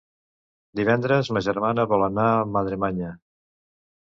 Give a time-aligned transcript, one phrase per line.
[0.79, 3.13] Divendres ma germana vol anar a Madremanya.